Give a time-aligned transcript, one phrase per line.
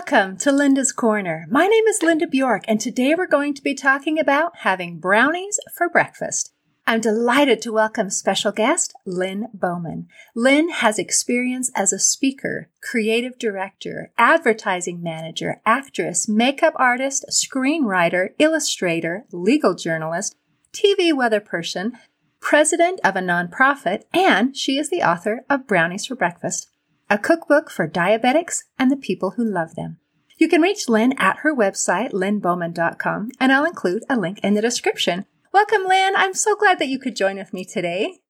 [0.00, 1.44] Welcome to Linda's Corner.
[1.50, 5.60] My name is Linda Bjork, and today we're going to be talking about having brownies
[5.76, 6.54] for breakfast.
[6.86, 10.08] I'm delighted to welcome special guest Lynn Bowman.
[10.34, 19.26] Lynn has experience as a speaker, creative director, advertising manager, actress, makeup artist, screenwriter, illustrator,
[19.32, 20.34] legal journalist,
[20.72, 21.92] TV weather person,
[22.40, 26.69] president of a nonprofit, and she is the author of Brownies for Breakfast
[27.10, 29.98] a cookbook for diabetics and the people who love them.
[30.38, 34.62] You can reach Lynn at her website, lynnbowman.com, and I'll include a link in the
[34.62, 35.26] description.
[35.52, 36.14] Welcome, Lynn.
[36.16, 38.20] I'm so glad that you could join with me today.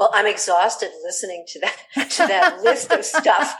[0.00, 1.76] Well, I'm exhausted listening to that
[2.12, 3.58] to that list of stuff.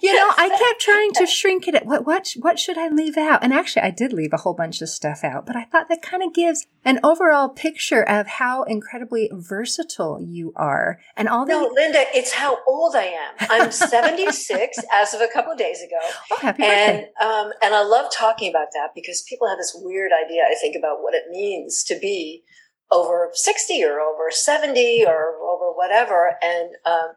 [0.00, 1.84] you know, I kept trying to shrink it.
[1.84, 3.42] What what what should I leave out?
[3.42, 5.46] And actually, I did leave a whole bunch of stuff out.
[5.46, 10.52] But I thought that kind of gives an overall picture of how incredibly versatile you
[10.54, 11.54] are, and all the.
[11.54, 13.34] No, Linda, it's how old I am.
[13.50, 15.98] I'm 76 as of a couple of days ago.
[16.30, 17.12] Oh, happy and birthday!
[17.20, 20.42] um, and I love talking about that because people have this weird idea.
[20.48, 22.44] I think about what it means to be
[22.90, 26.36] over 60 or over 70 or over whatever.
[26.42, 27.08] And um,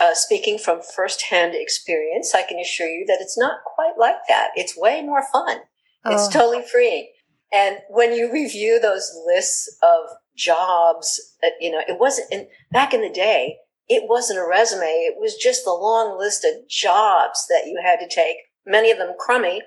[0.00, 4.50] uh, speaking from firsthand experience, I can assure you that it's not quite like that.
[4.56, 5.58] It's way more fun.
[6.04, 6.14] Oh.
[6.14, 7.10] It's totally free.
[7.52, 12.92] And when you review those lists of jobs, uh, you know, it wasn't in, back
[12.92, 13.58] in the day,
[13.88, 14.86] it wasn't a resume.
[14.86, 18.98] It was just a long list of jobs that you had to take, many of
[18.98, 19.62] them crummy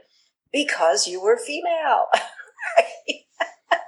[0.52, 2.08] because you were female.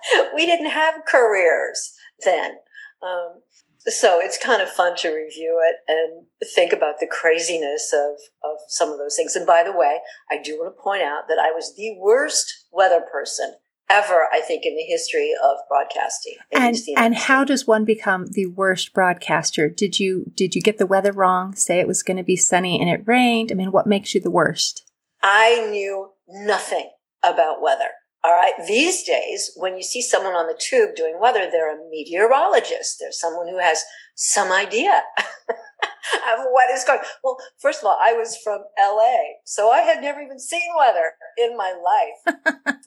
[0.35, 2.53] we didn't have careers then.
[3.01, 3.41] Um,
[3.87, 6.25] so it's kind of fun to review it and
[6.55, 9.35] think about the craziness of, of some of those things.
[9.35, 12.65] And by the way, I do want to point out that I was the worst
[12.71, 13.55] weather person
[13.89, 16.35] ever, I think, in the history of broadcasting.
[16.51, 19.69] And and how does one become the worst broadcaster?
[19.69, 21.55] Did you did you get the weather wrong?
[21.55, 23.51] Say it was going to be sunny and it rained.
[23.51, 24.83] I mean, what makes you the worst?
[25.23, 26.91] I knew nothing
[27.23, 27.89] about weather.
[28.23, 28.53] All right.
[28.67, 32.97] These days, when you see someone on the tube doing weather, they're a meteorologist.
[32.99, 33.83] They're someone who has
[34.15, 36.99] some idea of what is going.
[37.23, 39.15] Well, first of all, I was from LA,
[39.45, 42.35] so I had never even seen weather in my life.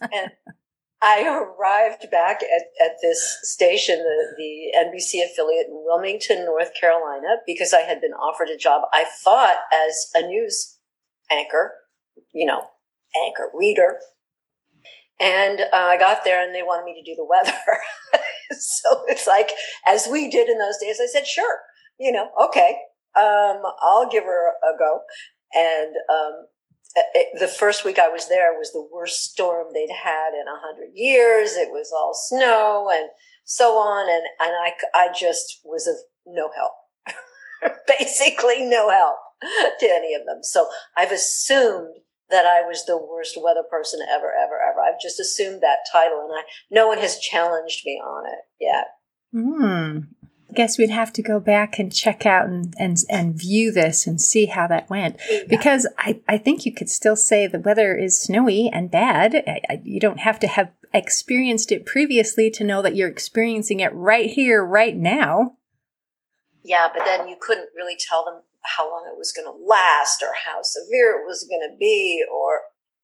[0.12, 0.32] and
[1.00, 7.38] I arrived back at, at this station, the, the NBC affiliate in Wilmington, North Carolina,
[7.46, 8.82] because I had been offered a job.
[8.92, 10.78] I thought as a news
[11.30, 11.72] anchor,
[12.34, 12.66] you know,
[13.24, 13.96] anchor reader
[15.20, 17.56] and uh, I got there and they wanted me to do the weather.
[18.58, 19.50] so it's like,
[19.86, 21.58] as we did in those days, I said, sure,
[21.98, 22.76] you know, okay,
[23.16, 25.00] um, I'll give her a go.
[25.54, 26.46] And um,
[27.14, 30.60] it, the first week I was there was the worst storm they'd had in a
[30.60, 31.52] hundred years.
[31.52, 33.08] It was all snow and
[33.44, 34.08] so on.
[34.08, 35.96] And, and I, I just was of
[36.26, 39.16] no help, basically no help
[39.80, 40.38] to any of them.
[40.42, 41.96] So I've assumed
[42.30, 44.71] that I was the worst weather person ever, ever, ever.
[44.92, 48.86] I've just assumed that title, and I no one has challenged me on it yet.
[49.32, 49.98] Hmm.
[50.50, 54.06] I guess we'd have to go back and check out and, and, and view this
[54.06, 55.16] and see how that went.
[55.30, 55.44] Yeah.
[55.48, 59.34] Because I, I think you could still say the weather is snowy and bad.
[59.34, 63.80] I, I, you don't have to have experienced it previously to know that you're experiencing
[63.80, 65.56] it right here, right now.
[66.62, 70.22] Yeah, but then you couldn't really tell them how long it was going to last
[70.22, 72.60] or how severe it was going to be or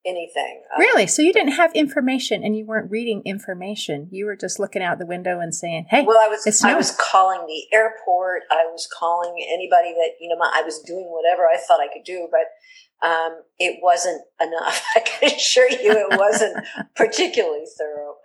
[0.07, 0.63] anything.
[0.75, 1.07] Um, really?
[1.07, 4.09] So you didn't have information and you weren't reading information.
[4.11, 6.91] You were just looking out the window and saying, "Hey, well, I was I was
[6.91, 8.43] calling the airport.
[8.51, 10.37] I was calling anybody that you know.
[10.37, 14.85] My, I was doing whatever I thought I could do, but um, it wasn't enough.
[14.97, 16.65] I can assure you, it wasn't
[16.97, 18.17] particularly thorough.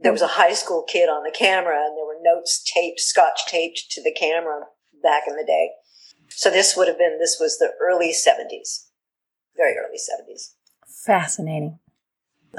[0.00, 3.46] There was a high school kid on the camera, and there were notes taped, scotch
[3.46, 4.64] taped to the camera
[5.02, 5.70] back in the day.
[6.28, 8.88] So this would have been, this was the early 70s,
[9.56, 10.53] very early 70s.
[11.04, 11.78] Fascinating.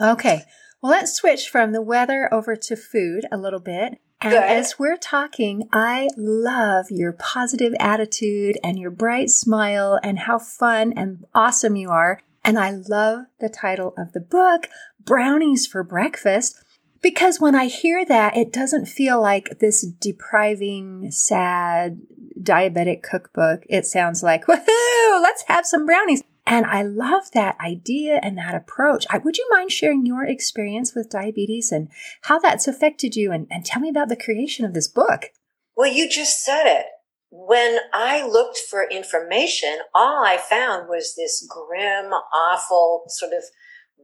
[0.01, 0.43] Okay.
[0.81, 3.99] Well, let's switch from the weather over to food a little bit.
[4.21, 4.43] And Good.
[4.43, 10.93] as we're talking, I love your positive attitude and your bright smile and how fun
[10.95, 12.21] and awesome you are.
[12.43, 14.67] And I love the title of the book,
[14.99, 16.63] Brownies for Breakfast,
[17.01, 21.99] because when I hear that, it doesn't feel like this depriving, sad,
[22.39, 26.23] diabetic cookbook, it sounds like, woohoo, let's have some brownies.
[26.45, 29.05] And I love that idea and that approach.
[29.09, 31.89] I, would you mind sharing your experience with diabetes and
[32.23, 33.31] how that's affected you?
[33.31, 35.31] And, and tell me about the creation of this book.
[35.75, 36.85] Well, you just said it.
[37.31, 43.43] When I looked for information, all I found was this grim, awful sort of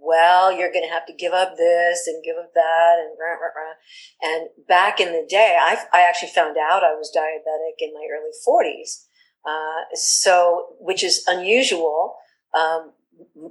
[0.02, 3.38] well, you're going to have to give up this and give up that and rah,
[3.38, 3.76] rah, rah.
[4.22, 8.08] and back in the day, I, I actually found out I was diabetic in my
[8.12, 9.06] early 40s.
[9.48, 12.16] Uh, so, which is unusual.
[12.58, 12.92] Um,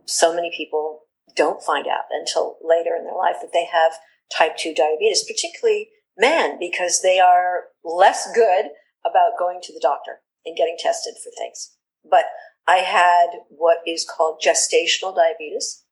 [0.04, 1.02] so many people
[1.36, 3.92] don't find out until later in their life that they have
[4.36, 5.88] type 2 diabetes, particularly
[6.18, 8.66] men, because they are less good
[9.04, 11.76] about going to the doctor and getting tested for things.
[12.08, 12.24] But
[12.66, 15.84] I had what is called gestational diabetes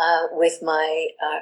[0.00, 1.40] uh, with my uh,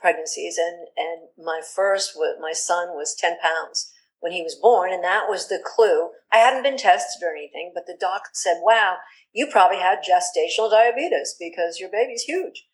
[0.00, 5.04] pregnancies, and and my first, my son was ten pounds when he was born, and
[5.04, 6.10] that was the clue.
[6.32, 8.96] I hadn't been tested or anything, but the doc said, "Wow,
[9.32, 12.66] you probably had gestational diabetes because your baby's huge."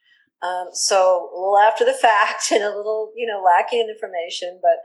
[0.42, 4.60] Um, so a little after the fact and a little, you know, lacking in information,
[4.60, 4.78] but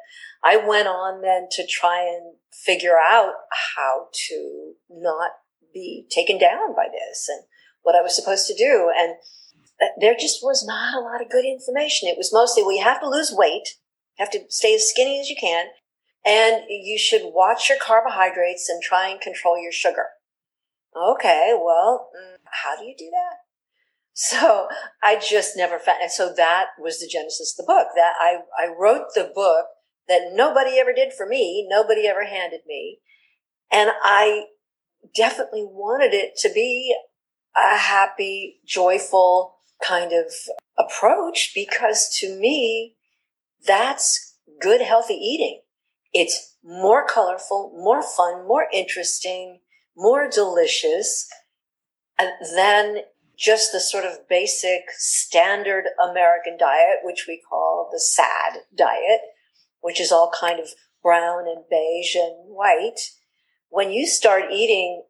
[0.44, 3.34] I went on then to try and figure out
[3.76, 5.32] how to not
[5.74, 7.44] be taken down by this and
[7.82, 8.92] what I was supposed to do.
[8.98, 9.16] And
[10.00, 12.10] there just was not a lot of good information.
[12.10, 13.68] It was mostly, well, you have to lose weight,
[14.18, 15.68] you have to stay as skinny as you can,
[16.26, 20.08] and you should watch your carbohydrates and try and control your sugar.
[20.96, 23.38] Okay, well, mm, how do you do that?
[24.22, 24.68] So
[25.02, 27.88] I just never found, and so that was the genesis of the book.
[27.96, 29.68] That I, I wrote the book
[30.10, 33.00] that nobody ever did for me, nobody ever handed me.
[33.72, 34.48] And I
[35.16, 36.94] definitely wanted it to be
[37.56, 39.56] a happy, joyful
[39.88, 40.34] kind of
[40.78, 42.96] approach because to me,
[43.66, 45.62] that's good, healthy eating.
[46.14, 49.60] It's more colorful, more fun, more interesting,
[49.96, 51.28] more delicious
[52.18, 53.00] uh, than
[53.38, 59.22] just the sort of basic standard American diet, which we call the SAD diet,
[59.82, 60.70] which is all kind of
[61.02, 63.00] brown and beige and white.
[63.70, 65.04] When you start eating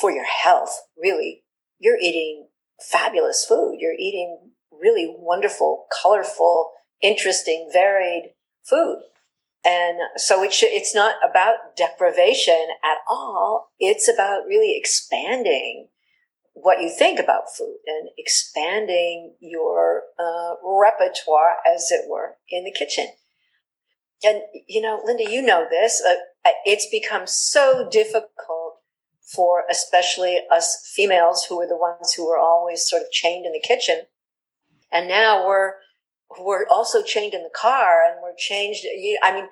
[0.00, 1.42] for your health, really,
[1.78, 2.48] you're eating
[2.80, 3.76] fabulous food.
[3.78, 6.70] You're eating really wonderful, colorful,
[7.02, 8.98] interesting, varied food.
[9.64, 13.70] And so it should, it's not about deprivation at all.
[13.78, 15.88] It's about really expanding
[16.54, 22.72] what you think about food and expanding your uh, repertoire, as it were, in the
[22.72, 23.06] kitchen.
[24.24, 26.02] And, you know, Linda, you know this.
[26.06, 26.14] Uh,
[26.64, 28.80] it's become so difficult
[29.22, 33.52] for especially us females who are the ones who are always sort of chained in
[33.52, 34.02] the kitchen.
[34.90, 35.74] And now we're,
[36.40, 38.84] we're also chained in the car and we're changed.
[39.22, 39.48] I mean,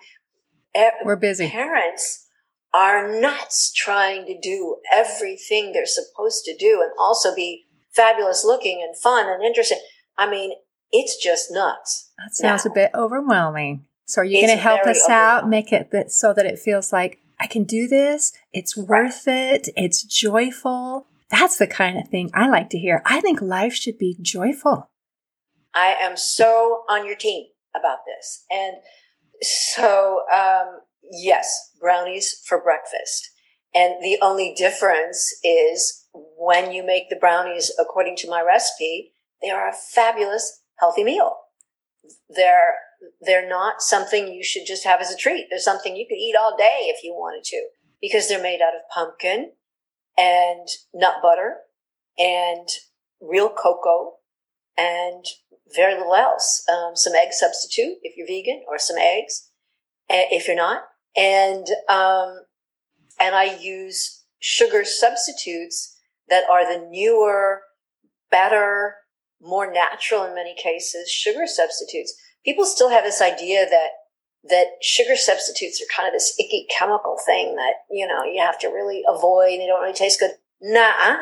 [1.04, 1.48] we're busy.
[1.48, 2.26] Parents
[2.72, 8.80] are nuts trying to do everything they're supposed to do and also be fabulous looking
[8.82, 9.80] and fun and interesting.
[10.16, 10.52] I mean,
[10.92, 12.10] it's just nuts.
[12.18, 12.70] That sounds now.
[12.70, 13.86] a bit overwhelming.
[14.06, 16.92] So are you going to help us out, make it that, so that it feels
[16.92, 18.32] like I can do this?
[18.52, 19.68] It's worth it.
[19.76, 21.06] It's joyful.
[21.30, 23.02] That's the kind of thing I like to hear.
[23.06, 24.89] I think life should be joyful.
[25.74, 27.46] I am so on your team
[27.76, 28.44] about this.
[28.50, 28.76] And
[29.42, 30.80] so, um,
[31.10, 33.30] yes, brownies for breakfast.
[33.74, 39.50] And the only difference is when you make the brownies according to my recipe, they
[39.50, 41.36] are a fabulous, healthy meal.
[42.28, 42.74] They're,
[43.20, 45.46] they're not something you should just have as a treat.
[45.48, 47.68] They're something you could eat all day if you wanted to
[48.00, 49.52] because they're made out of pumpkin
[50.18, 51.58] and nut butter
[52.18, 52.68] and
[53.20, 54.14] real cocoa
[54.76, 55.24] and
[55.74, 56.64] very little else.
[56.68, 59.48] Um, some egg substitute if you're vegan or some eggs
[60.08, 60.82] if you're not
[61.16, 62.40] and um,
[63.18, 65.96] and I use sugar substitutes
[66.28, 67.62] that are the newer,
[68.30, 68.94] better,
[69.40, 72.14] more natural in many cases sugar substitutes.
[72.44, 73.88] People still have this idea that
[74.48, 78.58] that sugar substitutes are kind of this icky chemical thing that you know you have
[78.60, 79.58] to really avoid.
[79.58, 80.32] They don't really taste good.
[80.62, 81.16] Nah,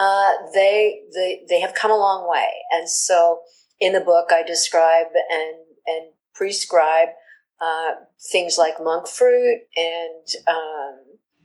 [0.00, 3.40] uh, they they they have come a long way, and so
[3.78, 7.08] in the book I describe and and prescribe
[7.60, 7.90] uh,
[8.32, 11.00] things like monk fruit and um,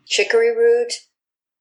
[0.05, 0.93] chicory root.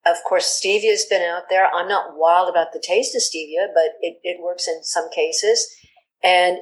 [0.07, 1.67] Of course, stevia has been out there.
[1.67, 5.67] I'm not wild about the taste of stevia, but it, it works in some cases.
[6.23, 6.59] And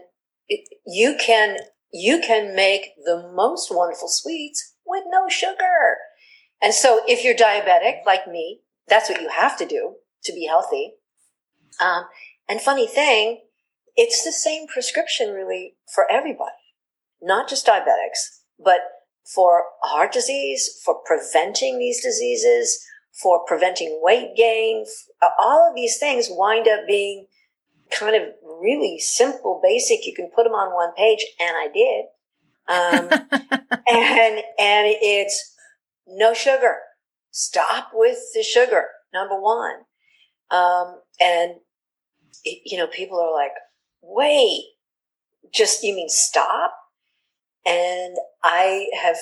[0.48, 1.58] it, you can
[1.92, 5.98] you can make the most wonderful sweets with no sugar.
[6.62, 10.46] And so, if you're diabetic like me, that's what you have to do to be
[10.46, 10.94] healthy.
[11.80, 12.04] Um,
[12.48, 13.40] and funny thing,
[13.96, 16.52] it's the same prescription really for everybody
[17.22, 18.80] not just diabetics, but
[19.24, 24.84] for heart disease, for preventing these diseases, for preventing weight gain.
[25.38, 27.26] All of these things wind up being
[27.96, 30.06] kind of really simple, basic.
[30.06, 32.04] You can put them on one page, and I did.
[32.68, 33.08] Um,
[33.90, 35.54] and and it's
[36.06, 36.78] no sugar.
[37.30, 38.86] Stop with the sugar.
[39.14, 39.84] Number one,
[40.52, 41.52] um, and
[42.44, 43.52] it, you know, people are like,
[44.02, 44.64] "Wait,
[45.52, 46.74] just you mean stop?"
[47.66, 49.16] And I have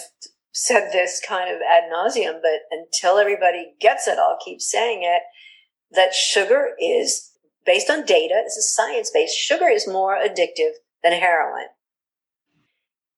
[0.53, 5.23] said this kind of ad nauseum, but until everybody gets it, I'll keep saying it.
[5.93, 7.31] that sugar is
[7.67, 8.41] based on data.
[8.45, 9.37] This is science based.
[9.37, 10.73] Sugar is more addictive
[11.03, 11.67] than heroin.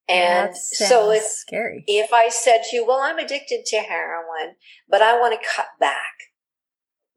[0.08, 1.84] And so if, scary.
[1.86, 4.56] if I said to you, well, I'm addicted to heroin,
[4.88, 6.12] but I want to cut back,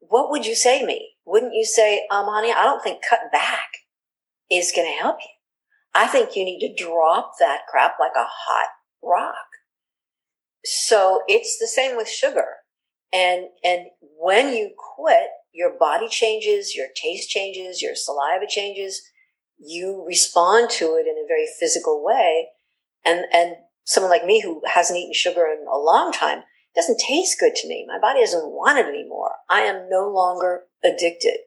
[0.08, 1.10] what would you say to me?
[1.24, 3.68] Wouldn't you say, um, honey, I don't think cut back
[4.50, 5.30] is going to help you.
[5.94, 8.68] I think you need to drop that crap like a hot
[9.02, 9.46] rock.
[10.64, 12.46] So it's the same with sugar.
[13.12, 13.86] And, and
[14.18, 19.02] when you quit, your body changes, your taste changes, your saliva changes.
[19.58, 22.48] You respond to it in a very physical way.
[23.04, 26.42] And, and someone like me who hasn't eaten sugar in a long time
[26.76, 27.86] doesn't taste good to me.
[27.88, 29.32] My body doesn't want it anymore.
[29.48, 31.38] I am no longer addicted.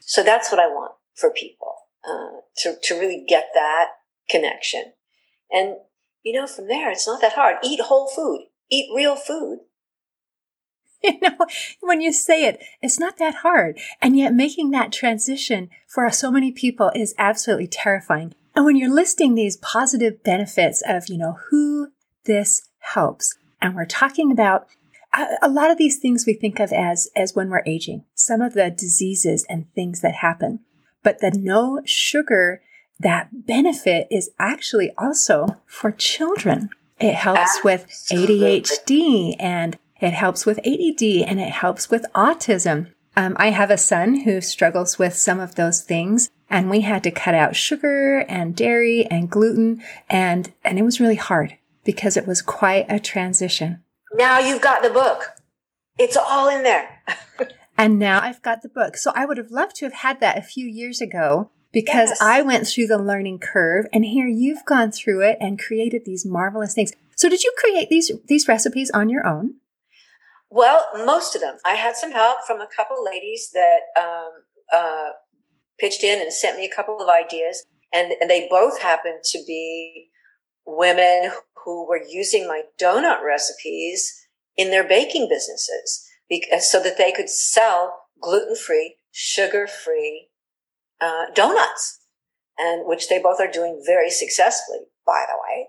[0.00, 1.74] So that's what I want for people,
[2.04, 3.86] uh, to, to really get that
[4.28, 4.92] connection.
[5.50, 5.76] And,
[6.22, 7.56] you know, from there, it's not that hard.
[7.64, 9.60] Eat whole food, eat real food.
[11.02, 11.46] You know,
[11.80, 13.78] when you say it, it's not that hard.
[14.02, 18.34] And yet making that transition for so many people is absolutely terrifying.
[18.54, 21.92] And when you're listing these positive benefits of, you know, who
[22.26, 24.66] this helps, and we're talking about
[25.42, 28.54] a, lot of these things we think of as, as when we're aging, some of
[28.54, 30.60] the diseases and things that happen.
[31.02, 32.62] But the no sugar,
[32.98, 36.70] that benefit is actually also for children.
[36.98, 42.92] It helps with ADHD and it helps with ADD and it helps with autism.
[43.16, 47.02] Um, I have a son who struggles with some of those things and we had
[47.04, 51.56] to cut out sugar and dairy and gluten and, and it was really hard
[51.90, 53.82] because it was quite a transition.
[54.12, 55.32] Now you've got the book.
[55.98, 57.02] It's all in there.
[57.76, 58.96] and now I've got the book.
[58.96, 62.22] So I would have loved to have had that a few years ago because yes.
[62.22, 66.24] I went through the learning curve and here you've gone through it and created these
[66.24, 66.92] marvelous things.
[67.16, 69.54] So did you create these these recipes on your own?
[70.48, 71.56] Well, most of them.
[71.66, 74.30] I had some help from a couple ladies that um,
[74.72, 75.08] uh,
[75.80, 79.42] pitched in and sent me a couple of ideas, and, and they both happened to
[79.44, 80.09] be
[80.76, 81.32] women
[81.64, 87.28] who were using my donut recipes in their baking businesses because so that they could
[87.28, 90.28] sell gluten free, sugar free
[91.00, 92.00] uh, donuts,
[92.58, 95.66] and which they both are doing very successfully, by the way.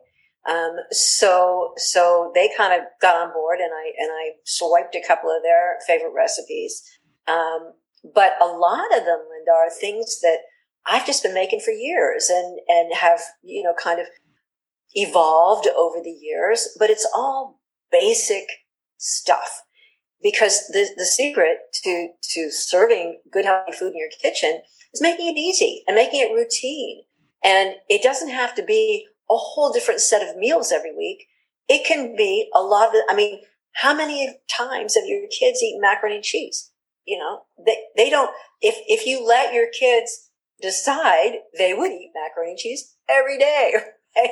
[0.50, 5.08] Um, so so they kind of got on board, and I and I swiped a
[5.08, 6.82] couple of their favorite recipes.
[7.28, 7.74] Um,
[8.16, 10.40] but a lot of them, Linda, are things that
[10.88, 14.08] I've just been making for years, and and have you know kind of
[14.94, 18.46] evolved over the years, but it's all basic
[18.98, 19.64] stuff.
[20.22, 24.62] Because the, the secret to, to serving good healthy food in your kitchen
[24.94, 27.02] is making it easy and making it routine.
[27.44, 31.26] And it doesn't have to be a whole different set of meals every week.
[31.68, 33.42] It can be a lot of, I mean,
[33.74, 36.70] how many times have your kids eaten macaroni and cheese?
[37.06, 38.30] You know, they, they don't,
[38.62, 40.30] if, if you let your kids
[40.62, 43.74] decide, they would eat macaroni and cheese every day,
[44.16, 44.30] right?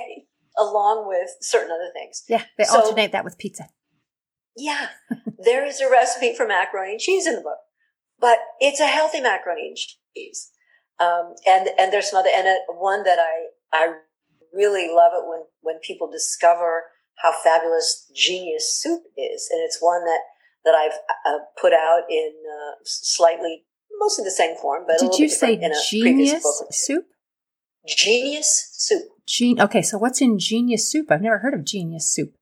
[0.60, 2.24] Along with certain other things.
[2.28, 3.66] Yeah, they so, alternate that with pizza.
[4.56, 4.89] Yeah,
[5.38, 7.60] there is a recipe for macaroni and cheese in the book,
[8.20, 10.51] but it's a healthy macaroni and cheese.
[11.00, 13.94] Um, and and there's some other and a, one that I I
[14.54, 16.84] really love it when when people discover
[17.24, 20.20] how fabulous genius soup is, and it's one that
[20.66, 23.63] that I've uh, put out in uh, slightly
[24.00, 27.06] mostly the same form, but did you say genius soup?
[27.96, 29.03] Genius soup.
[29.25, 31.12] Gen- okay, so what's in genius soup?
[31.12, 32.34] I've never heard of genius soup.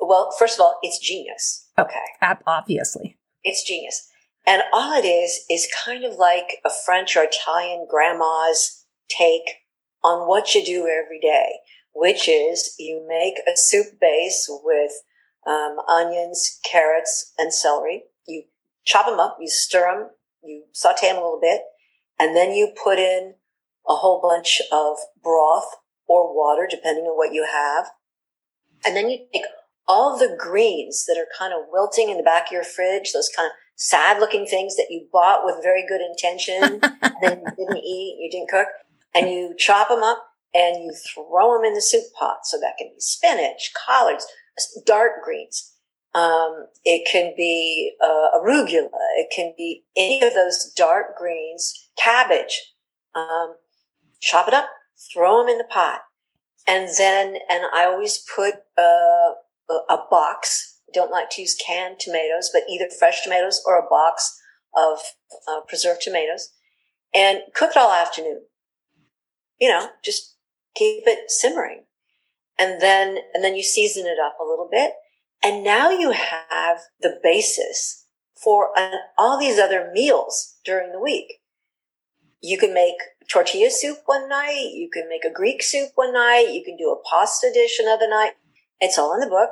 [0.00, 1.68] Well, first of all, it's genius.
[1.76, 2.36] Oh, okay.
[2.46, 3.16] Obviously.
[3.42, 4.08] It's genius.
[4.46, 9.62] And all it is, is kind of like a French or Italian grandma's take
[10.02, 11.60] on what you do every day,
[11.94, 14.92] which is you make a soup base with
[15.46, 18.04] um, onions, carrots, and celery.
[18.26, 18.44] You
[18.84, 20.10] chop them up, you stir them,
[20.42, 21.62] you saute them a little bit,
[22.20, 23.34] and then you put in
[23.88, 25.68] a whole bunch of broth
[26.06, 27.86] or water, depending on what you have.
[28.86, 29.44] And then you take
[29.86, 33.30] all the greens that are kind of wilting in the back of your fridge, those
[33.34, 36.82] kind of sad looking things that you bought with very good intention, and
[37.22, 38.68] then you didn't eat, you didn't cook,
[39.14, 40.24] and you chop them up
[40.54, 42.38] and you throw them in the soup pot.
[42.44, 44.26] So that can be spinach, collards,
[44.86, 45.72] dark greens.
[46.14, 48.88] Um, it can be uh, arugula.
[49.16, 52.72] It can be any of those dark greens, cabbage.
[53.16, 53.56] Um,
[54.24, 54.68] chop it up,
[55.12, 56.00] throw them in the pot.
[56.66, 59.34] And then, and I always put uh,
[59.70, 60.80] a, a box.
[60.94, 64.40] don't like to use canned tomatoes, but either fresh tomatoes or a box
[64.74, 64.98] of
[65.46, 66.50] uh, preserved tomatoes
[67.14, 68.40] and cook it all afternoon.
[69.60, 70.36] You know, just
[70.74, 71.84] keep it simmering.
[72.58, 74.92] And then, and then you season it up a little bit.
[75.42, 81.40] And now you have the basis for an, all these other meals during the week.
[82.40, 82.96] You can make
[83.30, 84.70] tortilla soup one night.
[84.74, 86.48] You can make a Greek soup one night.
[86.52, 88.32] You can do a pasta dish another night.
[88.80, 89.50] It's all in the book.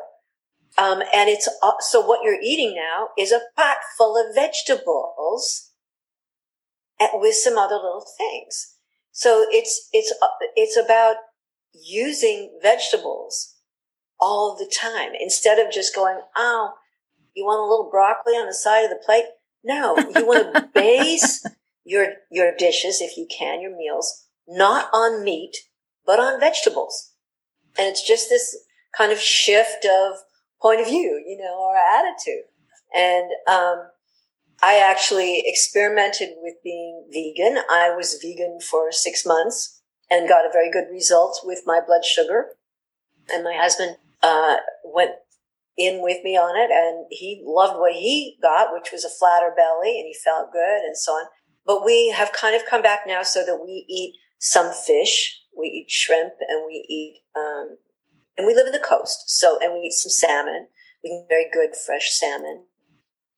[0.79, 5.71] Um, and it's, uh, so what you're eating now is a pot full of vegetables
[7.15, 8.77] with some other little things.
[9.11, 10.27] So it's, it's, uh,
[10.57, 11.17] it's about
[11.75, 13.57] using vegetables
[14.19, 16.73] all the time instead of just going, oh,
[17.35, 19.25] you want a little broccoli on the side of the plate?
[19.65, 21.45] No, you want to base
[21.85, 25.57] your, your dishes, if you can, your meals, not on meat,
[26.07, 27.13] but on vegetables.
[27.79, 28.57] And it's just this
[28.97, 30.19] kind of shift of
[30.61, 32.45] point of view, you know, or attitude.
[32.95, 33.89] And, um,
[34.63, 37.59] I actually experimented with being vegan.
[37.69, 42.05] I was vegan for six months and got a very good result with my blood
[42.05, 42.51] sugar.
[43.33, 45.13] And my husband uh, went
[45.77, 49.53] in with me on it, and he loved what he got, which was a flatter
[49.57, 51.27] belly, and he felt good, and so on.
[51.65, 55.67] But we have kind of come back now so that we eat some fish, we
[55.67, 57.79] eat shrimp, and we eat, um,
[58.37, 60.69] and we live in the coast, so and we eat some salmon.
[61.05, 62.65] We eat very good fresh salmon,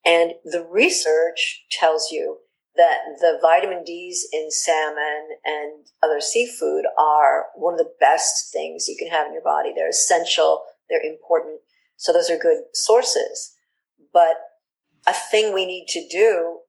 [0.05, 2.39] and the research tells you
[2.77, 8.89] that the vitamin D's in salmon and other seafood are one of the best things
[8.89, 9.73] you can have in your body.
[9.75, 10.65] They're essential.
[10.89, 11.61] They're important.
[11.97, 13.55] So those are good sources.
[14.13, 14.37] But
[15.07, 16.61] a thing we need to do,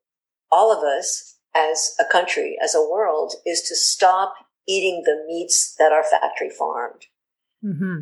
[0.51, 4.33] all of us as a country, as a world, is to stop
[4.67, 7.05] eating the meats that are factory farmed.
[7.63, 8.01] Mm-hmm.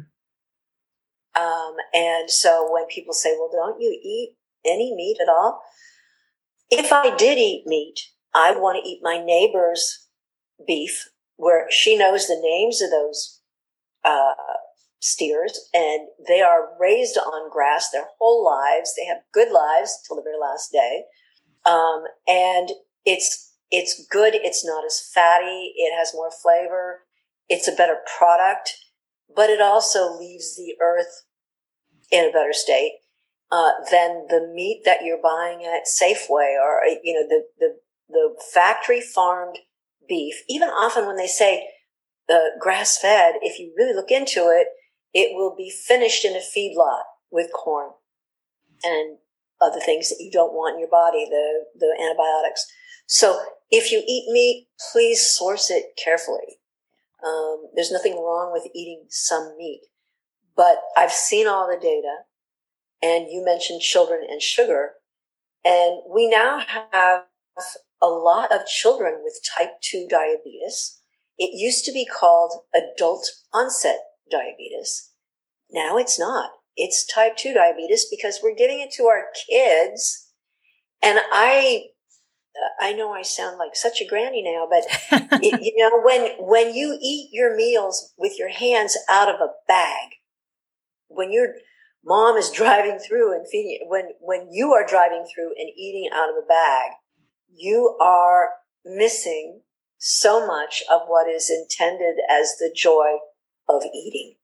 [1.42, 5.62] Um, and so when people say, well, don't you eat any meat at all?
[6.70, 8.00] If I did eat meat,
[8.34, 10.08] I'd want to eat my neighbor's
[10.66, 13.42] beef where she knows the names of those
[14.06, 14.34] uh,
[15.00, 18.94] steers and they are raised on grass their whole lives.
[18.96, 21.04] They have good lives till the very last day.
[21.66, 22.70] Um, and
[23.06, 24.36] it's, it's good.
[24.36, 25.74] It's not as fatty.
[25.76, 27.02] It has more flavor.
[27.50, 28.74] It's a better product,
[29.36, 31.26] but it also leaves the earth
[32.12, 32.94] in a better state
[33.54, 37.76] uh, than the meat that you're buying at Safeway or you know the the
[38.10, 39.60] the factory farmed
[40.08, 40.44] beef.
[40.50, 41.68] Even often when they say
[42.28, 44.68] the uh, grass fed, if you really look into it,
[45.14, 47.92] it will be finished in a feedlot with corn
[48.84, 49.18] and
[49.62, 52.66] other things that you don't want in your body, the the antibiotics.
[53.14, 56.58] So if you eat meat, please source it carefully.
[57.24, 59.82] Um, there's nothing wrong with eating some meat,
[60.58, 62.24] but I've seen all the data
[63.04, 64.94] and you mentioned children and sugar.
[65.64, 67.26] And we now have
[68.02, 71.00] a lot of children with type 2 diabetes.
[71.38, 74.00] It used to be called adult onset
[74.32, 75.12] diabetes.
[75.70, 76.50] Now it's not.
[76.76, 80.32] It's type 2 diabetes because we're giving it to our kids.
[81.04, 81.90] And I,
[82.80, 84.84] I know I sound like such a granny now, but
[85.44, 89.54] it, you know, when, when you eat your meals with your hands out of a
[89.68, 90.10] bag,
[91.08, 91.56] when you're
[92.06, 96.30] mom is driving through and feeding when when you are driving through and eating out
[96.30, 96.92] of a bag
[97.56, 98.50] you are
[98.86, 99.62] missing
[99.98, 103.18] so much of what is intended as the joy
[103.70, 104.36] of eating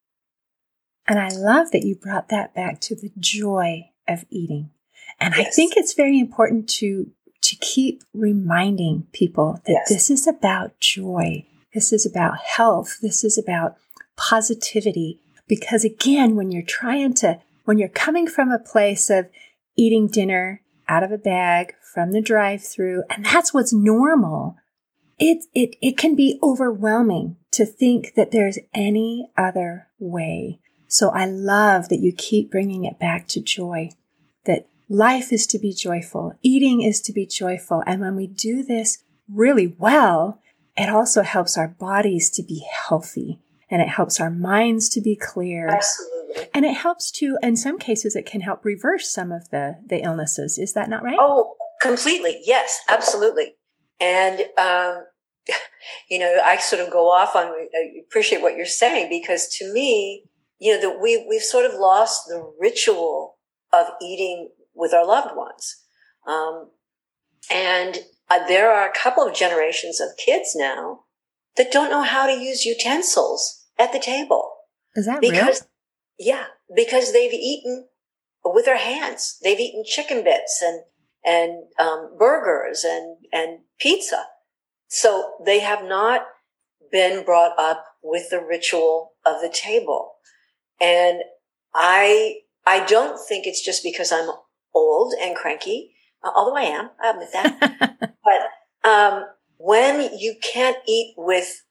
[1.06, 4.70] and i love that you brought that back to the joy of eating
[5.18, 5.46] and yes.
[5.46, 7.10] i think it's very important to
[7.42, 9.88] to keep reminding people that yes.
[9.88, 13.76] this is about joy this is about health this is about
[14.16, 19.28] positivity because again when you're trying to when you're coming from a place of
[19.76, 24.56] eating dinner out of a bag from the drive through, and that's what's normal,
[25.18, 30.58] it, it, it can be overwhelming to think that there's any other way.
[30.88, 33.90] So I love that you keep bringing it back to joy,
[34.44, 37.82] that life is to be joyful, eating is to be joyful.
[37.86, 40.40] And when we do this really well,
[40.76, 43.38] it also helps our bodies to be healthy
[43.70, 45.68] and it helps our minds to be clear.
[45.68, 46.48] Absolutely.
[46.52, 50.02] And it helps to, in some cases, it can help reverse some of the, the
[50.02, 50.58] illnesses.
[50.58, 51.16] Is that not right?
[51.18, 52.40] Oh, completely.
[52.44, 53.54] Yes, absolutely.
[54.00, 55.04] And, um,
[56.10, 59.72] you know, I sort of go off on, I appreciate what you're saying because to
[59.72, 60.24] me,
[60.58, 63.38] you know, that we, we've sort of lost the ritual
[63.72, 65.76] of eating with our loved ones.
[66.26, 66.70] Um,
[67.50, 71.00] and uh, there are a couple of generations of kids now
[71.56, 74.52] that don't know how to use utensils at the table.
[74.94, 75.66] Is that because
[76.18, 77.86] yeah, because they've eaten
[78.44, 79.38] with their hands.
[79.42, 80.82] They've eaten chicken bits and
[81.24, 84.24] and um, burgers and and pizza.
[84.88, 86.22] So they have not
[86.90, 90.12] been brought up with the ritual of the table.
[90.80, 91.20] And
[91.74, 94.30] I I don't think it's just because I'm
[94.74, 98.16] old and cranky, although I am, I admit that.
[98.82, 101.64] but um, when you can't eat with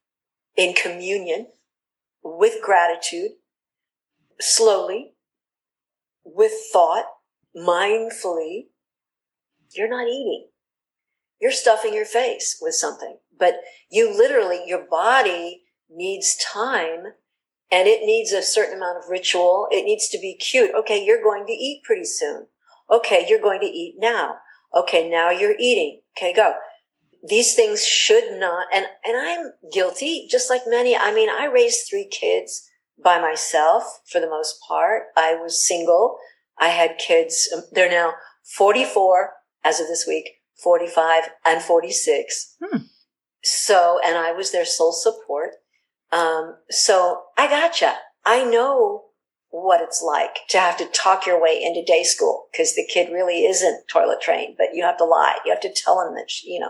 [0.55, 1.47] in communion,
[2.23, 3.31] with gratitude,
[4.39, 5.13] slowly,
[6.23, 7.05] with thought,
[7.55, 8.67] mindfully,
[9.71, 10.47] you're not eating.
[11.39, 13.17] You're stuffing your face with something.
[13.37, 13.55] But
[13.89, 17.05] you literally, your body needs time
[17.71, 19.67] and it needs a certain amount of ritual.
[19.71, 20.71] It needs to be cute.
[20.75, 22.47] Okay, you're going to eat pretty soon.
[22.91, 24.35] Okay, you're going to eat now.
[24.75, 26.01] Okay, now you're eating.
[26.17, 26.53] Okay, go.
[27.27, 30.95] These things should not, and, and I'm guilty, just like many.
[30.95, 32.69] I mean, I raised three kids
[33.03, 35.03] by myself for the most part.
[35.17, 36.17] I was single.
[36.59, 37.49] I had kids.
[37.53, 38.13] Um, they're now
[38.55, 40.29] 44 as of this week,
[40.63, 42.55] 45 and 46.
[42.63, 42.77] Hmm.
[43.43, 45.51] So, and I was their sole support.
[46.11, 47.95] Um, so I gotcha.
[48.25, 49.05] I know
[49.51, 53.11] what it's like to have to talk your way into day school because the kid
[53.11, 55.37] really isn't toilet trained, but you have to lie.
[55.45, 56.69] You have to tell him that, you know,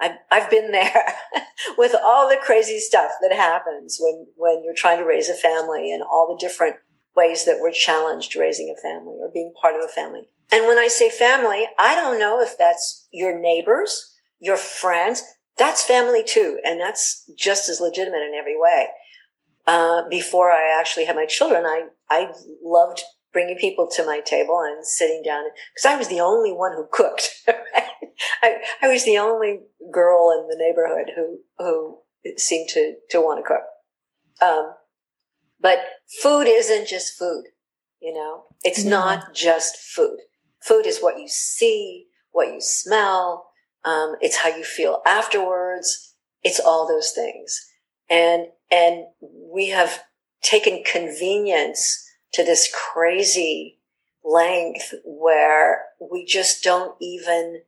[0.00, 1.04] I've, I've been there
[1.78, 5.92] with all the crazy stuff that happens when, when you're trying to raise a family
[5.92, 6.76] and all the different
[7.16, 10.28] ways that we're challenged raising a family or being part of a family.
[10.50, 15.22] And when I say family, I don't know if that's your neighbors, your friends.
[15.58, 16.58] That's family too.
[16.64, 18.86] And that's just as legitimate in every way.
[19.68, 22.32] Uh, before I actually had my children, I, I
[22.64, 23.02] loved
[23.34, 26.88] bringing people to my table and sitting down because I was the only one who
[26.90, 27.28] cooked.
[28.42, 29.60] I, I was the only
[29.92, 31.98] girl in the neighborhood who, who
[32.38, 33.62] seemed to, to want to cook.
[34.40, 34.72] Um,
[35.60, 35.80] but
[36.22, 37.44] food isn't just food,
[38.00, 38.90] you know, it's yeah.
[38.90, 40.16] not just food.
[40.62, 43.50] Food is what you see, what you smell.
[43.84, 46.14] Um, it's how you feel afterwards.
[46.42, 47.60] It's all those things.
[48.08, 50.02] And, and we have
[50.42, 53.78] taken convenience to this crazy
[54.24, 57.62] length where we just don't even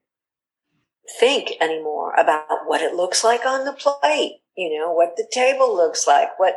[1.19, 5.75] think anymore about what it looks like on the plate, you know, what the table
[5.75, 6.57] looks like, what,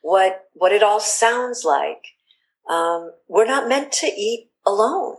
[0.00, 2.04] what, what it all sounds like.
[2.68, 5.16] Um, we're not meant to eat alone.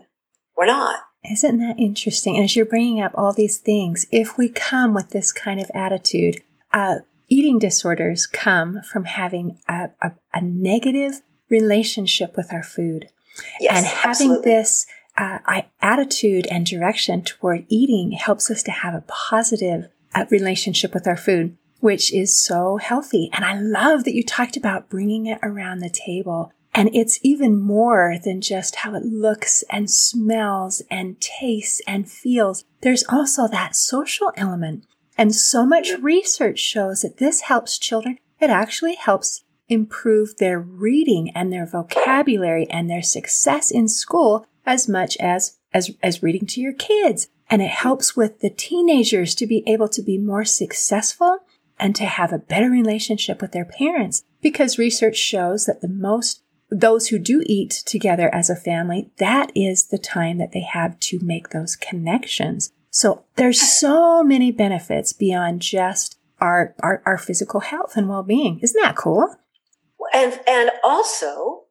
[0.57, 0.99] We're not.
[1.31, 2.39] Isn't that interesting?
[2.39, 6.41] As you're bringing up all these things, if we come with this kind of attitude,
[6.71, 13.09] uh, eating disorders come from having a, a, a, negative relationship with our food.
[13.59, 14.51] Yes, and having absolutely.
[14.51, 14.85] this
[15.17, 21.07] uh, attitude and direction toward eating helps us to have a positive uh, relationship with
[21.07, 23.29] our food, which is so healthy.
[23.33, 27.57] And I love that you talked about bringing it around the table and it's even
[27.57, 32.65] more than just how it looks and smells and tastes and feels.
[32.81, 34.85] There's also that social element.
[35.17, 38.17] And so much research shows that this helps children.
[38.39, 44.87] It actually helps improve their reading and their vocabulary and their success in school as
[44.87, 47.27] much as, as, as reading to your kids.
[47.49, 51.39] And it helps with the teenagers to be able to be more successful
[51.79, 56.41] and to have a better relationship with their parents because research shows that the most
[56.69, 60.99] those who do eat together as a family, that is the time that they have
[60.99, 62.71] to make those connections.
[62.95, 68.61] So there's so many benefits beyond just our, our, our physical health and well-being.
[68.61, 69.35] Isn't that cool?
[70.13, 71.63] And, and also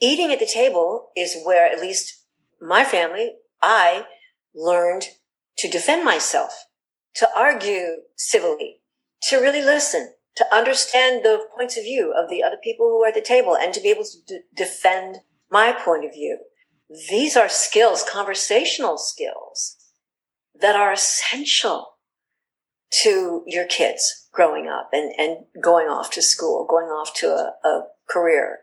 [0.00, 2.24] eating at the table is where at least
[2.62, 4.06] my family, I
[4.54, 5.08] learned
[5.58, 6.64] to defend myself,
[7.16, 8.80] to argue civilly,
[9.24, 13.08] to really listen, to understand the points of view of the other people who are
[13.08, 15.16] at the table and to be able to d- defend
[15.50, 16.38] my point of view.
[17.10, 19.76] These are skills, conversational skills
[20.60, 21.94] that are essential
[23.02, 27.52] to your kids growing up and, and going off to school, going off to a,
[27.66, 28.58] a career.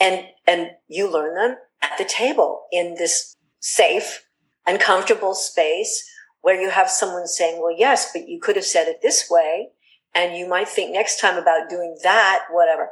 [0.00, 4.26] And, and you learn them at the table in this safe
[4.66, 6.08] and comfortable space
[6.40, 9.68] where you have someone saying, well, yes, but you could have said it this way
[10.14, 12.90] and you might think next time about doing that, whatever.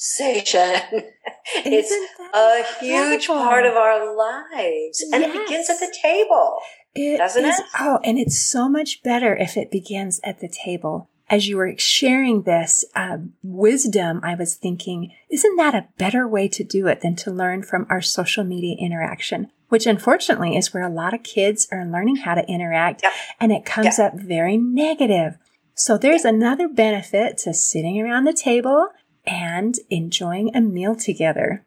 [0.00, 0.80] Conversation.
[1.56, 1.92] it's
[2.34, 5.04] a huge part of our lives.
[5.12, 5.34] And yes.
[5.34, 6.58] it begins at the table.
[6.94, 7.66] It doesn't is, it?
[7.78, 11.10] Oh, and it's so much better if it begins at the table.
[11.28, 16.48] As you were sharing this uh, wisdom, I was thinking, isn't that a better way
[16.48, 19.50] to do it than to learn from our social media interaction?
[19.68, 23.04] Which unfortunately is where a lot of kids are learning how to interact,
[23.38, 25.38] and it comes up very negative.
[25.74, 28.88] So there's another benefit to sitting around the table
[29.30, 31.64] and enjoying a meal together.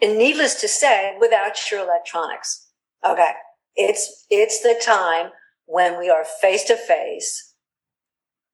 [0.00, 2.68] And needless to say, without your electronics.
[3.06, 3.32] Okay.
[3.76, 5.30] It's, it's the time
[5.66, 7.54] when we are face to face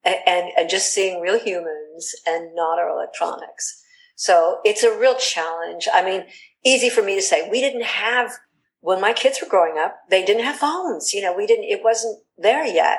[0.04, 3.82] and, and just seeing real humans and not our electronics.
[4.16, 5.88] So it's a real challenge.
[5.92, 6.24] I mean,
[6.64, 8.32] easy for me to say we didn't have
[8.80, 11.12] when my kids were growing up, they didn't have phones.
[11.12, 12.98] You know, we didn't, it wasn't there yet.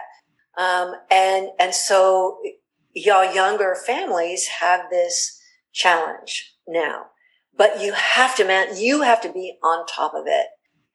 [0.57, 2.39] Um, and, and so
[2.97, 5.39] y'all younger families have this
[5.73, 7.07] challenge now,
[7.55, 10.47] but you have to, man, you have to be on top of it.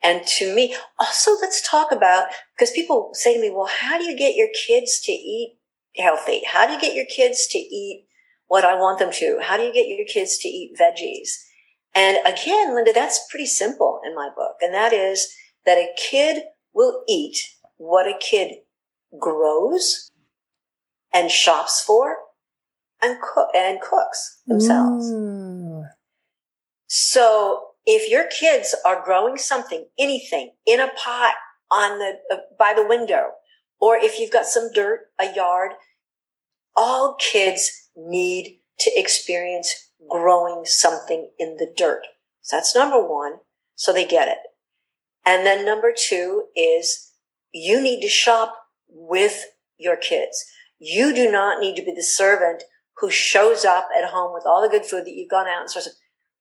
[0.02, 4.04] And to me, also let's talk about, because people say to me, well, how do
[4.04, 5.58] you get your kids to eat
[5.96, 6.42] healthy?
[6.44, 8.06] How do you get your kids to eat
[8.48, 9.38] what I want them to?
[9.40, 11.30] How do you get your kids to eat veggies?
[11.94, 14.56] And again, Linda, that's pretty simple in my book.
[14.60, 15.32] And that is
[15.64, 16.42] that a kid
[16.74, 17.38] will eat
[17.76, 18.54] what a kid
[19.20, 20.10] grows
[21.12, 22.16] and shops for
[23.02, 25.10] and cook and cooks themselves.
[25.10, 25.84] Ooh.
[26.86, 31.34] So if your kids are growing something, anything in a pot
[31.70, 33.30] on the, uh, by the window,
[33.80, 35.72] or if you've got some dirt, a yard,
[36.76, 42.06] all kids need to experience growing something in the dirt.
[42.42, 43.38] So that's number one.
[43.74, 44.38] So they get it.
[45.24, 47.12] And then number two is
[47.52, 48.54] you need to shop
[48.88, 49.44] with
[49.78, 50.44] your kids.
[50.84, 52.64] You do not need to be the servant
[52.96, 55.70] who shows up at home with all the good food that you've gone out and
[55.70, 55.90] sourced.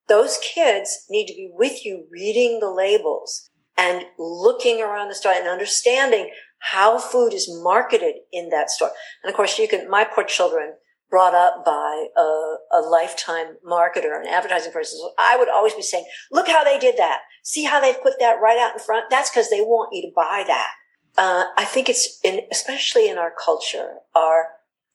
[0.08, 5.34] Those kids need to be with you reading the labels and looking around the store
[5.34, 8.89] and understanding how food is marketed in that store.
[9.23, 10.73] And of course, you can, my poor children
[11.12, 14.97] brought up by a, a lifetime marketer, an advertising person.
[14.97, 17.19] So I would always be saying, look how they did that.
[17.43, 19.06] See how they've put that right out in front.
[19.12, 20.69] That's because they want you to buy that.
[21.17, 24.50] Uh, I think it's in, especially in our culture, our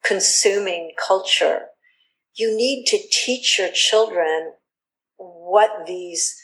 [0.05, 1.67] consuming culture,
[2.35, 4.53] you need to teach your children
[5.17, 6.35] what these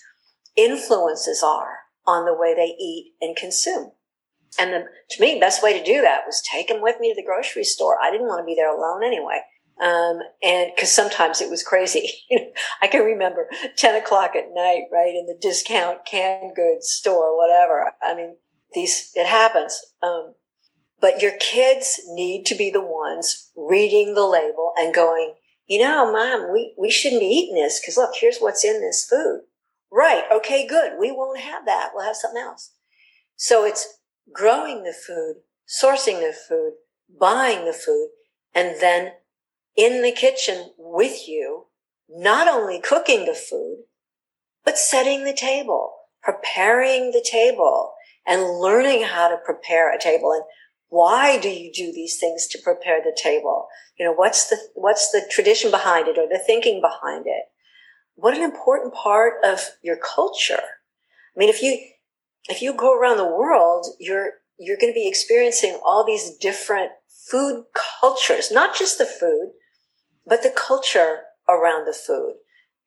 [0.56, 3.92] influences are on the way they eat and consume.
[4.58, 7.14] And the, to me, best way to do that was take them with me to
[7.14, 7.96] the grocery store.
[8.00, 9.40] I didn't want to be there alone anyway.
[9.82, 12.10] Um, and cause sometimes it was crazy.
[12.82, 15.14] I can remember 10 o'clock at night, right?
[15.14, 17.92] In the discount canned goods store, whatever.
[18.02, 18.36] I mean,
[18.74, 19.80] these, it happens.
[20.02, 20.34] Um,
[21.00, 25.34] but your kids need to be the ones reading the label and going,
[25.66, 29.04] you know, mom, we, we shouldn't be eating this because look, here's what's in this
[29.04, 29.42] food.
[29.90, 30.24] Right.
[30.32, 30.92] Okay, good.
[30.98, 31.90] We won't have that.
[31.94, 32.72] We'll have something else.
[33.36, 33.98] So it's
[34.32, 35.36] growing the food,
[35.68, 36.74] sourcing the food,
[37.20, 38.08] buying the food,
[38.54, 39.12] and then
[39.76, 41.66] in the kitchen with you,
[42.08, 43.84] not only cooking the food,
[44.64, 47.91] but setting the table, preparing the table
[48.26, 50.32] and learning how to prepare a table.
[50.32, 50.44] And
[50.88, 53.68] why do you do these things to prepare the table?
[53.98, 57.44] You know, what's the, what's the tradition behind it or the thinking behind it?
[58.14, 60.60] What an important part of your culture.
[60.60, 61.78] I mean, if you,
[62.48, 66.92] if you go around the world, you're, you're going to be experiencing all these different
[67.30, 67.64] food
[68.00, 69.52] cultures, not just the food,
[70.26, 72.34] but the culture around the food.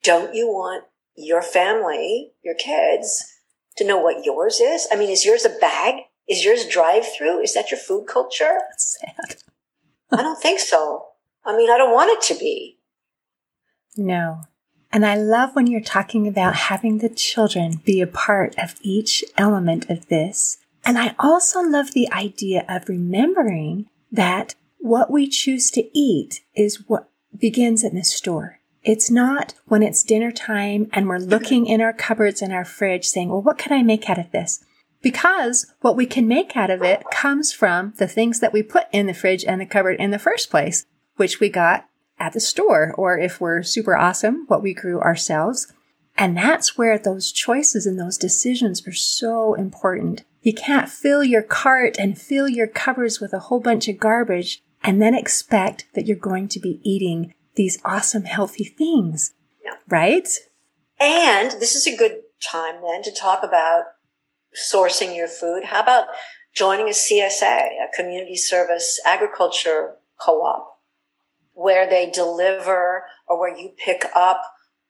[0.03, 3.34] Don't you want your family, your kids,
[3.77, 4.87] to know what yours is?
[4.91, 6.03] I mean, is yours a bag?
[6.27, 7.41] Is yours drive through?
[7.41, 8.57] Is that your food culture?
[8.69, 9.35] That's sad.
[10.11, 11.07] I don't think so.
[11.45, 12.79] I mean, I don't want it to be.
[13.97, 14.41] No.
[14.91, 19.23] And I love when you're talking about having the children be a part of each
[19.37, 20.57] element of this.
[20.85, 26.87] And I also love the idea of remembering that what we choose to eat is
[26.87, 28.59] what begins in the store.
[28.85, 33.07] It's not when it's dinner time and we're looking in our cupboards and our fridge
[33.07, 34.63] saying, well, what can I make out of this?
[35.01, 38.85] Because what we can make out of it comes from the things that we put
[38.91, 42.39] in the fridge and the cupboard in the first place, which we got at the
[42.39, 45.73] store, or if we're super awesome, what we grew ourselves.
[46.15, 50.23] And that's where those choices and those decisions are so important.
[50.43, 54.61] You can't fill your cart and fill your cupboards with a whole bunch of garbage
[54.83, 59.33] and then expect that you're going to be eating these awesome, healthy things.
[59.63, 59.75] Yeah.
[59.87, 60.27] Right?
[60.99, 63.83] And this is a good time then to talk about
[64.55, 65.65] sourcing your food.
[65.65, 66.07] How about
[66.53, 70.79] joining a CSA, a community service agriculture co-op,
[71.53, 74.41] where they deliver or where you pick up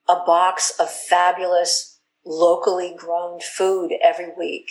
[0.07, 4.69] a box of fabulous locally grown food every week.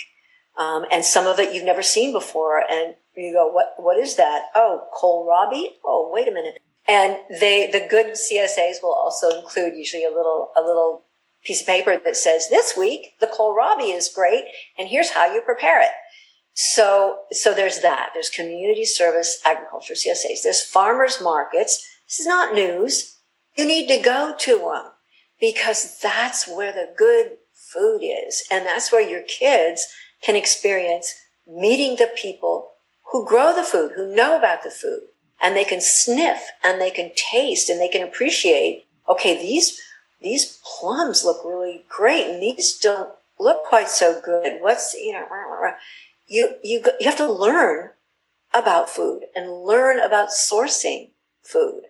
[0.57, 2.63] Um, and some of it you've never seen before.
[2.71, 4.47] And you go, what, what is that?
[4.55, 5.67] Oh, kohlrabi?
[5.85, 6.59] Oh, wait a minute.
[6.87, 11.05] And they, the good CSAs will also include usually a little, a little
[11.45, 14.45] piece of paper that says this week, the kohlrabi is great.
[14.79, 15.91] And here's how you prepare it.
[16.55, 18.11] So, so there's that.
[18.15, 20.43] There's community service agriculture CSAs.
[20.43, 21.87] There's farmers markets.
[22.07, 23.19] This is not news.
[23.57, 24.93] You need to go to them
[25.41, 28.45] because that's where the good food is.
[28.51, 29.87] And that's where your kids
[30.23, 31.15] can experience
[31.47, 32.71] meeting the people
[33.11, 35.03] who grow the food, who know about the food,
[35.43, 39.81] and they can sniff and they can taste and they can appreciate, okay, these,
[40.21, 44.61] these plums look really great and these don't look quite so good.
[44.61, 45.27] What's, you know,
[46.27, 47.91] you, you, you have to learn
[48.55, 51.11] about food and learn about sourcing
[51.43, 51.83] food.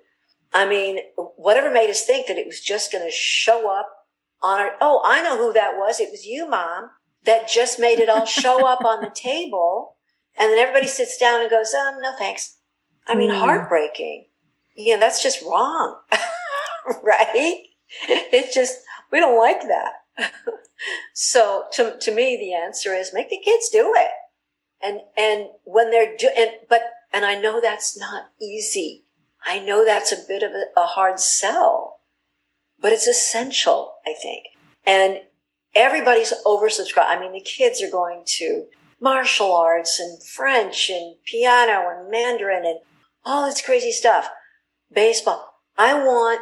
[0.52, 1.00] I mean,
[1.36, 4.06] whatever made us think that it was just going to show up
[4.42, 6.00] on our, oh, I know who that was.
[6.00, 6.90] It was you, mom,
[7.24, 9.96] that just made it all show up on the table.
[10.38, 12.56] And then everybody sits down and goes, um, no thanks.
[13.06, 13.38] I mean, mm.
[13.38, 14.26] heartbreaking.
[14.76, 15.98] Yeah, that's just wrong.
[17.02, 17.62] right?
[18.08, 18.78] It's just,
[19.12, 20.32] we don't like that.
[21.14, 24.10] so to, to me, the answer is make the kids do it.
[24.82, 29.04] And, and when they're doing, and, but, and I know that's not easy.
[29.46, 32.00] I know that's a bit of a, a hard sell,
[32.80, 34.44] but it's essential, I think.
[34.86, 35.20] And
[35.74, 37.06] everybody's oversubscribed.
[37.06, 38.66] I mean, the kids are going to
[39.00, 42.80] martial arts and French and piano and Mandarin and
[43.24, 44.30] all this crazy stuff.
[44.92, 45.60] Baseball.
[45.76, 46.40] I want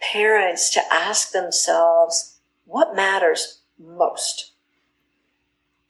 [0.00, 4.52] parents to ask themselves what matters most.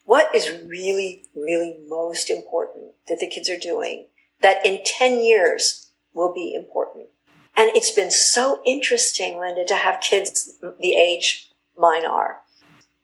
[0.05, 4.07] What is really, really most important that the kids are doing
[4.41, 7.09] that in 10 years will be important?
[7.57, 12.41] And it's been so interesting, Linda, to have kids the age mine are,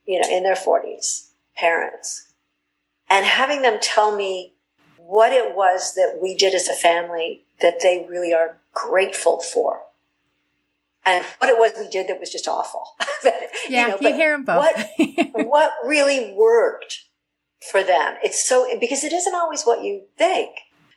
[0.06, 2.32] you know, in their 40s, parents,
[3.10, 4.53] and having them tell me
[5.06, 9.82] what it was that we did as a family that they really are grateful for
[11.06, 12.96] and what it was we did that was just awful.
[13.68, 14.64] yeah, you, know, you hear them both.
[14.64, 17.04] what, what really worked
[17.70, 18.14] for them?
[18.22, 20.50] It's so, because it isn't always what you think.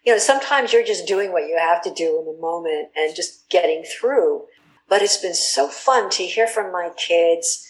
[0.06, 3.16] You know, sometimes you're just doing what you have to do in the moment and
[3.16, 4.44] just getting through.
[4.88, 7.68] But it's been so fun to hear from my kids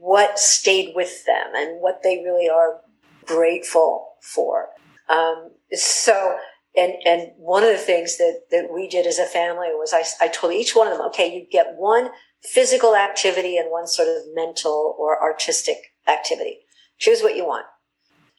[0.00, 2.80] what stayed with them and what they really are
[3.24, 4.70] grateful for.
[5.08, 6.36] Um, so
[6.76, 10.04] and and one of the things that that we did as a family was I,
[10.24, 12.10] I told each one of them okay you get one
[12.42, 16.60] physical activity and one sort of mental or artistic activity.
[16.98, 17.66] Choose what you want.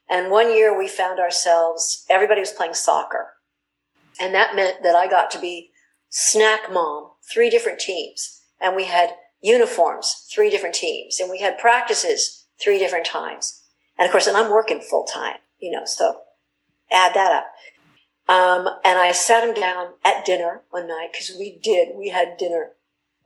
[0.10, 3.34] And one year we found ourselves everybody was playing soccer.
[4.20, 5.70] And that meant that i got to be
[6.10, 8.42] snack mom three different teams.
[8.62, 9.12] And we had
[9.42, 11.20] uniforms three different teams.
[11.20, 13.62] And we had practices three different times.
[13.98, 16.22] And of course and i'm working full time you know so
[16.92, 17.46] add that up
[18.30, 21.96] um, and I sat him down at dinner one night because we did.
[21.96, 22.74] We had dinner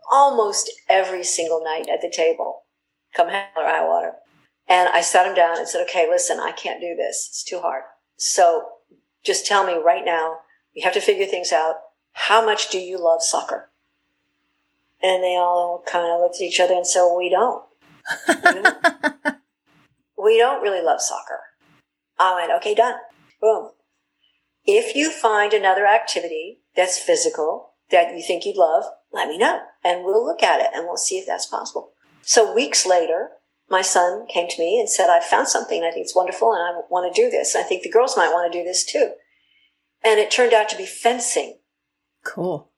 [0.09, 2.61] almost every single night at the table,
[3.13, 4.13] come hell or high water.
[4.65, 7.27] And I sat him down and said, okay, listen, I can't do this.
[7.29, 7.83] It's too hard.
[8.15, 8.63] So
[9.25, 10.37] just tell me right now,
[10.73, 11.75] we have to figure things out.
[12.13, 13.71] How much do you love soccer?
[15.01, 17.61] And they all kind of looked at each other and said, well, we don't.
[20.17, 21.41] we don't really love soccer.
[22.17, 22.95] I went, okay, done.
[23.43, 23.71] Boom.
[24.65, 29.59] If you find another activity that's physical that you think you'd love, let me know
[29.83, 31.91] and we'll look at it and we'll see if that's possible.
[32.21, 33.31] So weeks later,
[33.69, 35.83] my son came to me and said, I found something.
[35.83, 37.53] I think it's wonderful and I want to do this.
[37.53, 39.11] I think the girls might want to do this too.
[40.05, 41.57] And it turned out to be fencing.
[42.23, 42.71] Cool.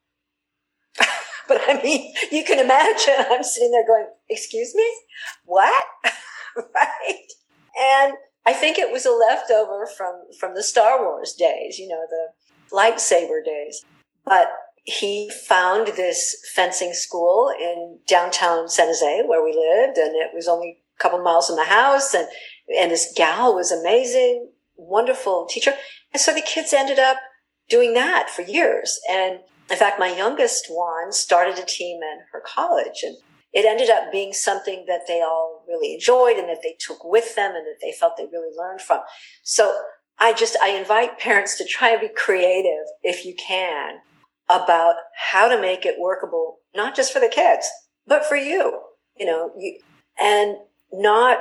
[1.46, 4.92] but I mean, you can imagine I'm sitting there going, excuse me?
[5.44, 5.84] What?
[6.74, 7.26] right?
[7.78, 8.14] And
[8.46, 12.76] I think it was a leftover from, from the Star Wars days, you know, the
[12.76, 13.84] lightsaber days.
[14.24, 14.48] But
[14.84, 20.46] he found this fencing school in downtown San Jose where we lived, and it was
[20.46, 22.14] only a couple miles from the house.
[22.14, 22.28] And,
[22.78, 25.74] and this gal was amazing, wonderful teacher.
[26.12, 27.16] And so the kids ended up
[27.68, 29.00] doing that for years.
[29.10, 33.16] And in fact, my youngest one started a team in her college and
[33.56, 37.34] it ended up being something that they all really enjoyed and that they took with
[37.36, 39.00] them and that they felt they really learned from.
[39.42, 39.80] So
[40.18, 44.00] I just, I invite parents to try and be creative if you can
[44.50, 47.66] about how to make it workable, not just for the kids,
[48.06, 48.78] but for you,
[49.16, 49.78] you know, you,
[50.20, 50.56] and
[50.92, 51.38] not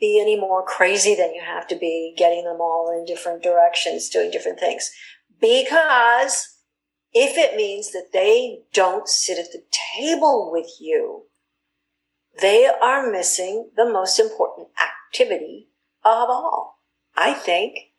[0.00, 4.08] be any more crazy than you have to be getting them all in different directions,
[4.08, 4.90] doing different things.
[5.42, 6.56] Because
[7.12, 9.62] if it means that they don't sit at the
[9.98, 11.26] table with you,
[12.40, 15.68] they are missing the most important activity
[16.04, 16.78] of all,
[17.16, 17.90] I think.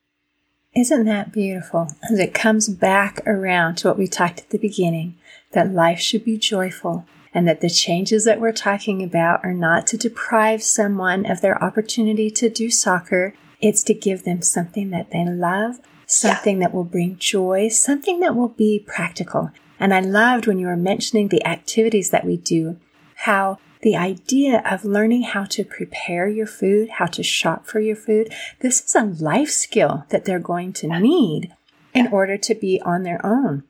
[0.74, 1.88] Isn't that beautiful?
[2.10, 5.18] As it comes back around to what we talked at the beginning
[5.52, 9.86] that life should be joyful and that the changes that we're talking about are not
[9.88, 13.34] to deprive someone of their opportunity to do soccer.
[13.60, 16.68] It's to give them something that they love, something yeah.
[16.68, 19.52] that will bring joy, something that will be practical.
[19.80, 22.78] And I loved when you were mentioning the activities that we do,
[23.16, 27.96] how the idea of learning how to prepare your food, how to shop for your
[27.96, 31.54] food, this is a life skill that they're going to need
[31.94, 33.64] in order to be on their own.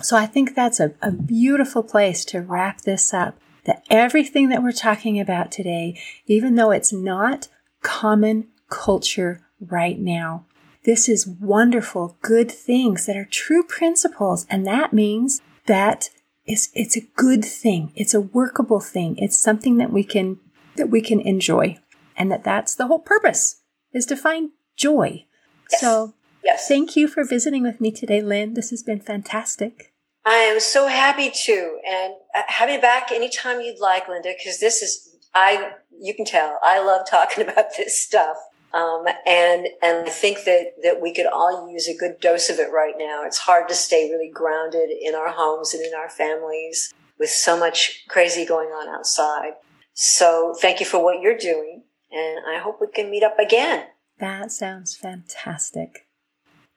[0.00, 3.38] So I think that's a, a beautiful place to wrap this up.
[3.64, 7.48] That everything that we're talking about today, even though it's not
[7.82, 10.44] common culture right now.
[10.84, 14.46] This is wonderful, good things that are true principles.
[14.48, 16.10] And that means that
[16.48, 17.92] it's, it's a good thing.
[17.94, 19.16] It's a workable thing.
[19.18, 20.40] It's something that we can,
[20.76, 21.78] that we can enjoy
[22.16, 25.26] and that that's the whole purpose is to find joy.
[25.70, 25.80] Yes.
[25.80, 26.66] So yes.
[26.66, 28.54] thank you for visiting with me today, Lynn.
[28.54, 29.94] This has been fantastic.
[30.26, 34.58] I am so happy to, and uh, have me back anytime you'd like, Linda, because
[34.58, 38.36] this is, I, you can tell, I love talking about this stuff.
[38.74, 42.58] Um, and and I think that that we could all use a good dose of
[42.58, 43.24] it right now.
[43.24, 47.58] It's hard to stay really grounded in our homes and in our families with so
[47.58, 49.52] much crazy going on outside.
[49.94, 53.86] So thank you for what you're doing, and I hope we can meet up again.
[54.20, 56.06] That sounds fantastic.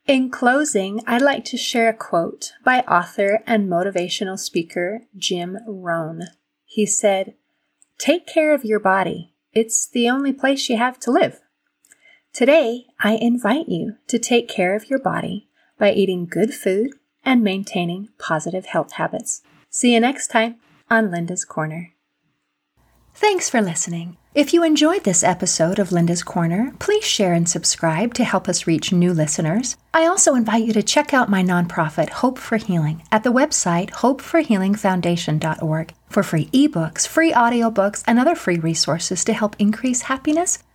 [0.07, 6.23] In closing, I'd like to share a quote by author and motivational speaker Jim Rohn.
[6.65, 7.35] He said,
[7.99, 9.35] Take care of your body.
[9.53, 11.41] It's the only place you have to live.
[12.34, 16.91] Today, I invite you to take care of your body by eating good food
[17.25, 19.41] and maintaining positive health habits.
[19.69, 20.55] See you next time
[20.89, 21.91] on Linda's Corner.
[23.13, 24.15] Thanks for listening.
[24.34, 28.65] If you enjoyed this episode of Linda's Corner, please share and subscribe to help us
[28.65, 29.75] reach new listeners.
[29.93, 33.89] I also invite you to check out my nonprofit, Hope for Healing, at the website
[33.89, 40.59] hopeforhealingfoundation.org for free ebooks, free audiobooks, and other free resources to help increase happiness,